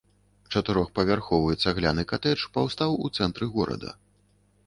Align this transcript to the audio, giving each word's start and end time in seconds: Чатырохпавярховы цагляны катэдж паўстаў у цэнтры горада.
Чатырохпавярховы 0.53 1.51
цагляны 1.65 2.05
катэдж 2.11 2.41
паўстаў 2.57 2.91
у 3.05 3.13
цэнтры 3.17 3.45
горада. 3.59 3.89